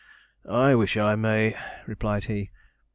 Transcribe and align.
'I 0.49 0.73
wish 0.81 0.97
I 0.97 1.13
may,' 1.13 1.55
replied 1.85 2.23
he. 2.23 2.49